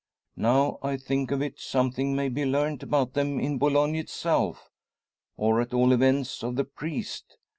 [0.35, 4.71] Now I think of it, something may be learnt about them in Boulogne itself;
[5.37, 7.37] or at all events of the priest.